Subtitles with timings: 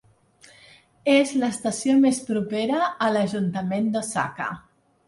[1.17, 4.55] És l'estació més propera a l'Ajuntament d'Osaka.